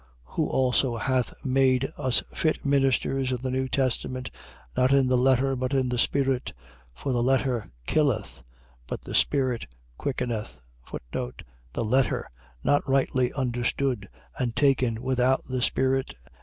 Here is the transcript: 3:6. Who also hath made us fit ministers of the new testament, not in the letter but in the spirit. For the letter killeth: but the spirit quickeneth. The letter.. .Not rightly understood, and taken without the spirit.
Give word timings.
3:6. 0.29 0.33
Who 0.35 0.47
also 0.47 0.97
hath 0.97 1.45
made 1.45 1.91
us 1.95 2.23
fit 2.33 2.65
ministers 2.65 3.31
of 3.31 3.43
the 3.43 3.51
new 3.51 3.69
testament, 3.69 4.31
not 4.75 4.91
in 4.91 5.05
the 5.09 5.15
letter 5.15 5.55
but 5.55 5.75
in 5.75 5.89
the 5.89 5.99
spirit. 5.99 6.53
For 6.91 7.11
the 7.13 7.21
letter 7.21 7.69
killeth: 7.85 8.41
but 8.87 9.03
the 9.03 9.13
spirit 9.13 9.67
quickeneth. 9.99 10.59
The 11.13 11.85
letter.. 11.85 12.31
.Not 12.63 12.89
rightly 12.89 13.31
understood, 13.33 14.09
and 14.39 14.55
taken 14.55 15.03
without 15.03 15.43
the 15.45 15.61
spirit. 15.61 16.15